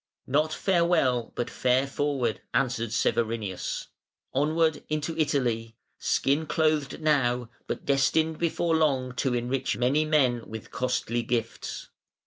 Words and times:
"Not 0.25 0.51
farewell, 0.51 1.31
but 1.35 1.47
fare 1.47 1.85
forward", 1.85 2.41
answered 2.55 2.91
Severinus. 2.91 3.89
"Onward 4.33 4.81
into 4.89 5.15
Italy: 5.15 5.75
skin 5.99 6.47
clothed 6.47 6.99
now, 7.01 7.51
but 7.67 7.85
destined 7.85 8.39
before 8.39 8.75
long 8.75 9.11
to 9.17 9.35
enrich 9.35 9.77
many 9.77 10.03
men 10.03 10.41
with 10.49 10.71
costly 10.71 11.21
gifts". 11.21 11.89